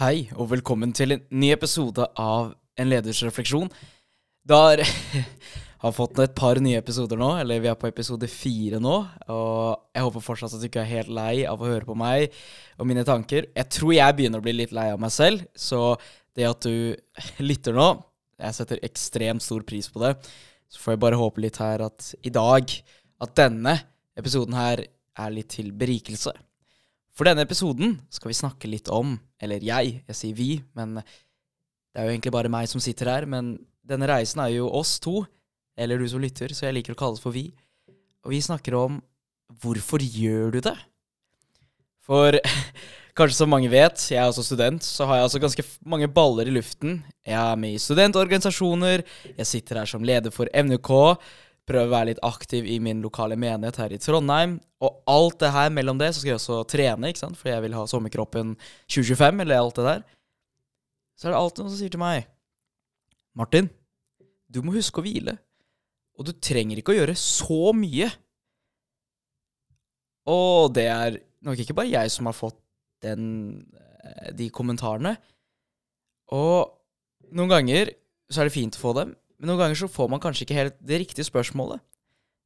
[0.00, 3.66] Hei, og velkommen til en ny episode av En leders refleksjon.
[4.48, 4.80] Det har,
[5.82, 8.94] har fått et par nye episoder nå, eller vi er på episode fire nå.
[9.28, 12.32] Og jeg håper fortsatt at du ikke er helt lei av å høre på meg
[12.80, 13.50] og mine tanker.
[13.52, 15.92] Jeg tror jeg begynner å bli litt lei av meg selv, så
[16.32, 16.96] det at du
[17.50, 17.92] lytter nå,
[18.40, 20.16] jeg setter ekstremt stor pris på det.
[20.72, 22.72] Så får jeg bare håpe litt her at i dag,
[23.20, 23.82] at denne
[24.16, 26.32] episoden her er litt til berikelse.
[27.12, 31.98] For denne episoden skal vi snakke litt om Eller jeg, jeg sier vi, men det
[31.98, 33.26] er jo egentlig bare meg som sitter her.
[33.30, 33.54] Men
[33.86, 35.24] denne reisen er jo oss to,
[35.80, 37.48] eller du som lytter, så jeg liker å kalle det for vi.
[38.26, 39.00] Og vi snakker om
[39.62, 40.76] hvorfor gjør du det?
[42.06, 42.36] For
[43.18, 46.48] kanskje som mange vet, jeg er også student, så har jeg altså ganske mange baller
[46.48, 47.00] i luften.
[47.26, 49.04] Jeg er med i studentorganisasjoner,
[49.36, 50.90] jeg sitter her som leder for MNK,
[51.70, 54.58] prøve å være litt aktiv i min lokale menighet her i Trondheim.
[54.82, 57.38] Og alt det her mellom det, så skal jeg også trene, ikke sant?
[57.38, 58.56] for jeg vil ha sommerkroppen
[58.90, 60.02] 2025, eller alt det der.
[61.16, 62.28] Så er det alltid noen som sier til meg
[63.36, 63.68] Martin,
[64.50, 65.36] du må huske å hvile.
[66.18, 68.10] Og du trenger ikke å gjøre så mye.
[70.28, 72.58] Og det er nok ikke bare jeg som har fått
[73.04, 73.64] den,
[74.04, 75.14] eh, de kommentarene.
[76.36, 76.68] Og
[77.32, 77.94] noen ganger
[78.30, 80.58] så er det fint å få dem, men noen ganger så får man kanskje ikke
[80.58, 81.80] helt det riktige spørsmålet.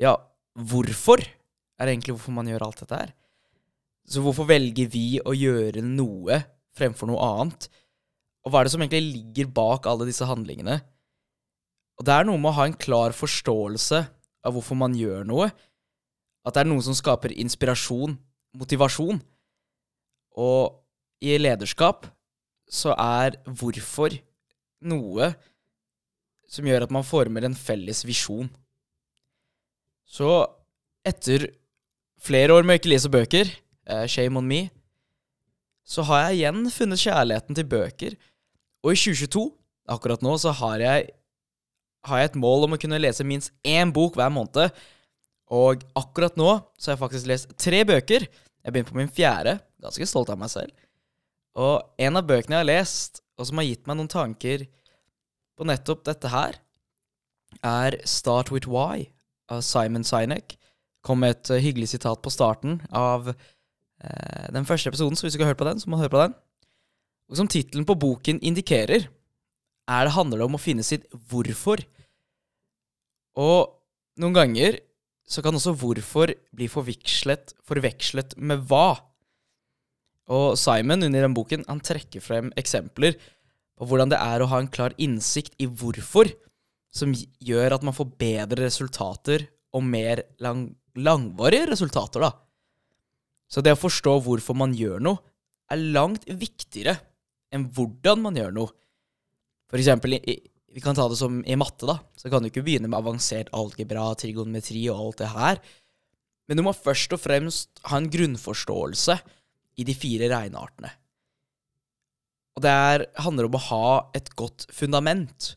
[0.00, 0.14] Ja,
[0.56, 3.10] hvorfor er egentlig hvorfor man gjør alt dette her?
[4.08, 6.40] Så hvorfor velger vi å gjøre noe
[6.78, 7.68] fremfor noe annet?
[8.46, 10.78] Og hva er det som egentlig ligger bak alle disse handlingene?
[12.00, 14.00] Og det er noe med å ha en klar forståelse
[14.48, 15.50] av hvorfor man gjør noe.
[16.46, 18.16] At det er noe som skaper inspirasjon,
[18.56, 19.20] motivasjon.
[20.40, 20.78] Og
[21.20, 22.08] i lederskap
[22.70, 24.16] så er hvorfor
[24.88, 25.32] noe
[26.48, 28.48] som gjør at man former en felles visjon.
[30.08, 30.28] Så
[31.06, 31.50] etter
[32.24, 33.50] flere år med ikke lese bøker,
[33.86, 34.68] eh, shame on me,
[35.88, 38.16] så har jeg igjen funnet kjærligheten til bøker.
[38.84, 39.44] Og i 2022,
[39.88, 41.08] akkurat nå, så har jeg,
[42.04, 44.72] har jeg et mål om å kunne lese minst én bok hver måned.
[45.48, 48.28] Og akkurat nå så har jeg faktisk lest tre bøker.
[48.28, 49.56] Jeg begynner på min fjerde.
[49.80, 50.72] Ganske stolt av meg selv.
[51.56, 54.66] Og en av bøkene jeg har lest, og som har gitt meg noen tanker
[55.58, 56.58] på nettopp dette her,
[57.66, 59.08] er Start With Why
[59.50, 60.54] av Simon Sinek.
[61.02, 65.34] Kom med et uh, hyggelig sitat på starten av eh, den første episoden, så hvis
[65.34, 66.34] du ikke har hørt på den, så må du høre på den.
[67.28, 69.06] Og som tittelen på boken indikerer,
[69.88, 71.80] er det handler det om å finne sitt hvorfor.
[73.38, 73.72] Og
[74.20, 74.80] noen ganger
[75.28, 78.98] så kan også hvorfor bli forvekslet, forvekslet med hva.
[80.28, 83.16] Og Simon under den boken han trekker frem eksempler
[83.78, 86.30] på hvordan det er å ha en klar innsikt i hvorfor,
[86.90, 89.46] som gjør at man får bedre resultater
[89.76, 90.66] og mer lang,
[90.98, 92.32] langvarige resultater, da.
[93.48, 95.22] Så det å forstå hvorfor man gjør noe,
[95.68, 96.96] er langt viktigere
[97.52, 98.72] enn hvordan man gjør noe.
[99.68, 101.98] For eksempel, vi kan ta det som i matte, da.
[102.16, 105.60] Så kan du ikke begynne med avansert algebra, trigonometri og alt det her.
[106.48, 109.18] Men du må først og fremst ha en grunnforståelse
[109.78, 110.90] i de fire regneartene.
[112.58, 113.88] Og det er, handler om å ha
[114.18, 115.52] et godt fundament.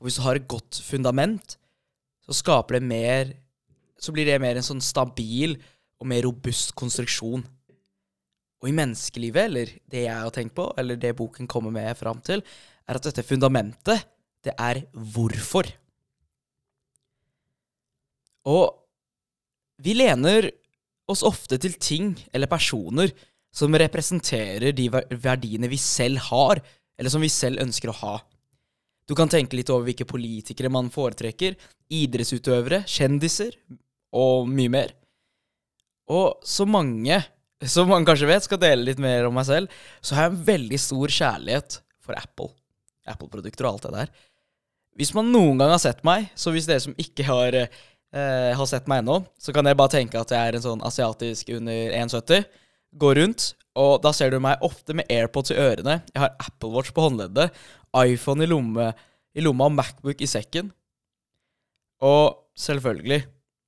[0.00, 1.58] Og hvis du har et godt fundament,
[2.24, 3.36] så skaper det mer
[3.98, 5.56] Så blir det mer en sånn stabil
[5.98, 7.40] og mer robust konstruksjon.
[8.62, 12.20] Og i menneskelivet, eller det jeg har tenkt på, eller det boken kommer med fram
[12.22, 12.44] til,
[12.86, 14.06] er at dette fundamentet,
[14.46, 15.66] det er hvorfor.
[18.46, 18.70] Og
[19.82, 20.46] vi lener
[21.10, 23.10] oss ofte til ting eller personer
[23.54, 26.60] som representerer de verdiene vi selv har,
[26.98, 28.14] eller som vi selv ønsker å ha.
[29.08, 31.56] Du kan tenke litt over hvilke politikere man foretrekker,
[31.88, 33.54] idrettsutøvere, kjendiser
[34.12, 34.92] og mye mer.
[36.12, 37.16] Og så mange,
[37.64, 39.72] som man kanskje vet, skal dele litt mer om meg selv,
[40.04, 42.52] så har jeg en veldig stor kjærlighet for Apple.
[43.08, 44.14] Apple-produkter og alt det der.
[44.98, 48.68] Hvis man noen gang har sett meg, så hvis dere som ikke har, eh, har
[48.68, 51.92] sett meg ennå, så kan dere bare tenke at jeg er en sånn asiatisk under
[51.96, 52.44] 1,70
[52.96, 56.00] går rundt, og da ser du meg ofte med AirPods i ørene.
[56.14, 57.54] Jeg har Apple Watch på håndleddet,
[57.98, 58.92] iPhone i, lomme,
[59.36, 60.72] i lomma og Macbook i sekken.
[62.04, 63.24] Og selvfølgelig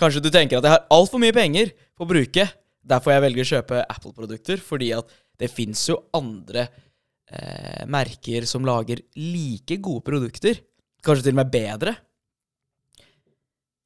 [0.00, 2.46] Kanskje du tenker at jeg har altfor mye penger på å bruke.
[2.82, 8.64] Derfor jeg velger å kjøpe Apple-produkter, fordi at det fins jo andre eh, merker som
[8.66, 10.62] lager like gode produkter.
[11.04, 11.94] Kanskje til og med bedre.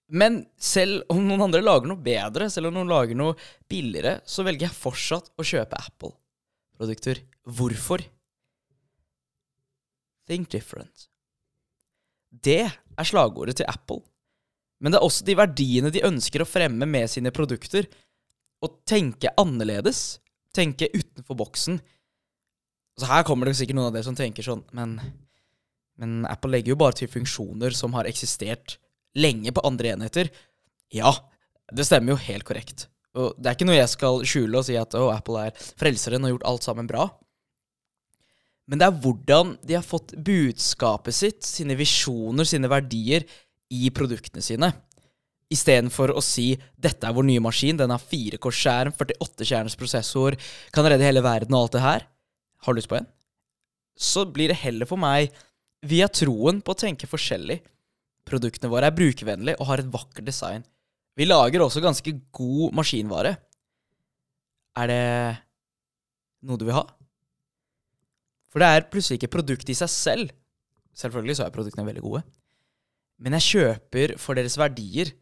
[0.07, 3.35] Men selv om noen andre lager noe bedre, selv om noen lager noe
[3.71, 7.25] billigere, så velger jeg fortsatt å kjøpe Apple-produkter.
[7.59, 8.05] Hvorfor?
[10.27, 11.09] Think different.
[12.31, 14.05] Det er slagordet til Apple.
[14.79, 17.89] Men det er også de verdiene de ønsker å fremme med sine produkter.
[18.63, 20.21] Å tenke annerledes.
[20.55, 21.81] Tenke utenfor boksen.
[22.97, 24.95] Så her kommer det sikkert noen av dere som tenker sånn Men,
[26.01, 28.79] men Apple legger jo bare til funksjoner som har eksistert
[29.17, 30.31] lenge på andre enheter.
[30.95, 31.13] Ja,
[31.73, 32.89] det stemmer jo helt korrekt.
[33.17, 36.23] Og det er ikke noe jeg skal skjule og si at oh, Apple er frelseren
[36.23, 37.09] og har gjort alt sammen bra.
[38.67, 43.27] Men det er hvordan de har fått budskapet sitt, sine visjoner, sine verdier,
[43.73, 44.69] i produktene sine.
[45.51, 50.37] Istedenfor å si 'dette er vår nye maskin, den har 4K-skjerm, 48-kjerners prosessor,
[50.75, 52.07] kan redde hele verden' og alt det her.
[52.63, 53.07] Har du lyst på en?
[53.97, 55.35] Så blir det heller for meg
[55.83, 57.61] via troen på å tenke forskjellig.
[58.27, 60.65] Produktene våre er brukervennlige og har et vakkert design.
[61.17, 63.37] Vi lager også ganske god maskinvare.
[64.77, 65.05] Er det
[66.47, 66.85] noe du vil ha?
[68.53, 70.35] For det er plutselig ikke produktet i seg selv.
[70.97, 72.23] Selvfølgelig så er produktene veldig gode.
[73.23, 75.13] Men jeg kjøper for deres verdier.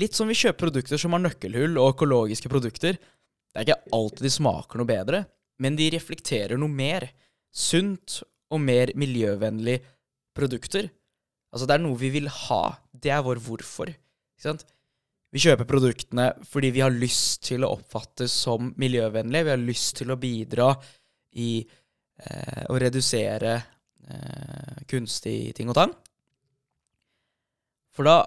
[0.00, 2.98] Litt som vi kjøper produkter som har nøkkelhull og økologiske produkter.
[2.98, 5.22] Det er ikke alltid de smaker noe bedre,
[5.62, 7.08] men de reflekterer noe mer.
[7.56, 8.20] Sunt
[8.52, 9.78] og mer miljøvennlig
[10.36, 10.90] produkter.
[11.56, 12.62] Altså, det er noe vi vil ha.
[12.92, 13.88] Det er vår hvorfor.
[13.88, 14.66] Ikke sant?
[15.32, 19.46] Vi kjøper produktene fordi vi har lyst til å oppfattes som miljøvennlige.
[19.48, 20.68] Vi har lyst til å bidra
[21.40, 25.96] i eh, å redusere eh, kunstig ting og tang.
[27.96, 28.18] For da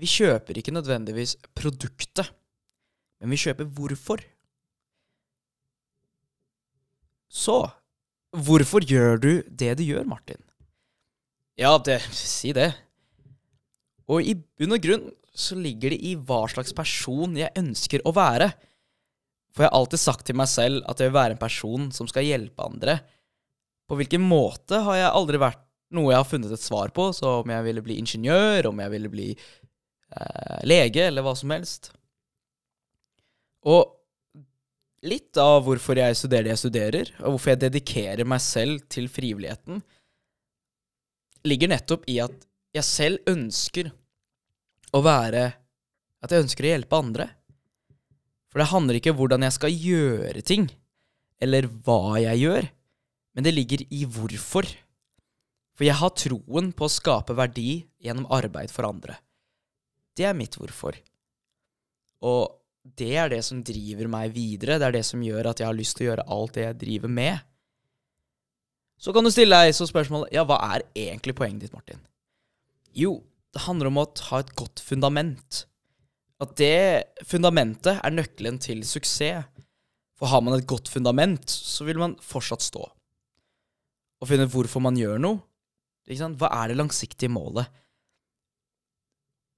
[0.00, 2.30] Vi kjøper ikke nødvendigvis produktet,
[3.20, 4.22] men vi kjøper hvorfor.
[7.28, 7.56] Så
[8.32, 10.40] hvorfor gjør du det du gjør, Martin?
[11.60, 12.70] Ja, det, si det.
[14.08, 18.14] Og i bunn og grunn så ligger det i hva slags person jeg ønsker å
[18.16, 18.48] være.
[19.52, 22.08] For jeg har alltid sagt til meg selv at jeg vil være en person som
[22.08, 22.96] skal hjelpe andre.
[23.90, 25.62] På hvilken måte har jeg aldri vært
[25.96, 28.94] noe jeg har funnet et svar på, så om jeg ville bli ingeniør, om jeg
[28.94, 31.90] ville bli eh, lege, eller hva som helst.
[33.68, 33.98] Og
[35.04, 39.10] litt av hvorfor jeg studerer det jeg studerer, og hvorfor jeg dedikerer meg selv til
[39.10, 39.82] frivilligheten,
[41.46, 42.46] ligger nettopp i at
[42.76, 43.90] jeg selv ønsker
[44.94, 45.44] å være
[46.20, 47.26] at jeg ønsker å hjelpe andre.
[48.50, 50.68] For det handler ikke om hvordan jeg skal gjøre ting,
[51.40, 52.70] eller hva jeg gjør,
[53.34, 54.68] men det ligger i hvorfor.
[55.78, 59.16] For jeg har troen på å skape verdi gjennom arbeid for andre.
[60.16, 60.98] Det er mitt hvorfor.
[62.26, 64.76] Og det er det som driver meg videre.
[64.80, 66.80] Det er det som gjør at jeg har lyst til å gjøre alt det jeg
[66.82, 67.46] driver med.
[69.00, 72.02] Så kan du stille deg så spørsmålet Ja, hva er egentlig poenget ditt, Martin?
[72.92, 73.20] Jo,
[73.54, 75.64] det handler om å ha et godt fundament.
[76.40, 79.46] At det fundamentet er nøkkelen til suksess.
[80.20, 82.82] For har man et godt fundament, så vil man fortsatt stå.
[84.20, 85.40] Og finne hvorfor man gjør noe.
[86.10, 87.70] Hva er det langsiktige målet?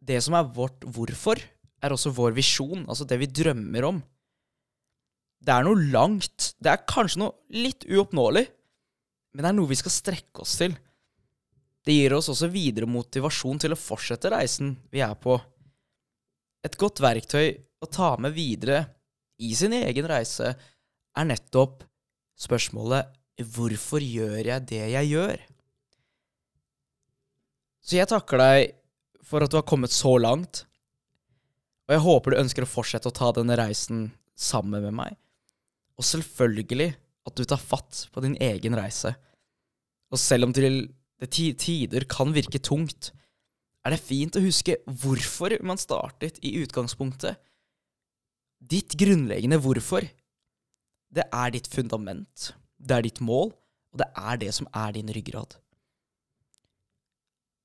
[0.03, 1.41] Det som er vårt hvorfor,
[1.83, 3.99] er også vår visjon, altså det vi drømmer om.
[5.43, 8.45] Det er noe langt, det er kanskje noe litt uoppnåelig,
[9.33, 10.75] men det er noe vi skal strekke oss til.
[11.83, 15.39] Det gir oss også videre motivasjon til å fortsette reisen vi er på.
[16.63, 17.49] Et godt verktøy
[17.83, 18.85] å ta med videre
[19.43, 21.83] i sin egen reise er nettopp
[22.39, 23.19] spørsmålet
[23.53, 25.41] hvorfor gjør jeg det jeg gjør?
[27.83, 28.77] Så jeg takker deg
[29.27, 30.65] for at du har kommet så langt,
[31.89, 35.17] og jeg håper du ønsker å fortsette å ta denne reisen sammen med meg.
[35.99, 36.93] Og selvfølgelig
[37.29, 39.15] at du tar fatt på din egen reise.
[40.13, 40.87] Og selv om til
[41.23, 43.13] det tider kan virke tungt,
[43.83, 47.39] er det fint å huske hvorfor man startet i utgangspunktet.
[48.63, 50.07] Ditt grunnleggende hvorfor.
[51.13, 53.51] Det er ditt fundament, det er ditt mål,
[53.93, 55.59] og det er det som er din ryggrad.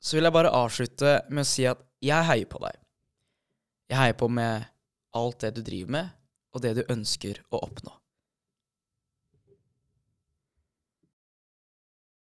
[0.03, 2.75] Så vil jeg bare avslutte med å si at jeg heier på deg.
[3.88, 4.67] Jeg heier på med
[5.17, 6.12] alt det du driver med,
[6.53, 7.93] og det du ønsker å oppnå.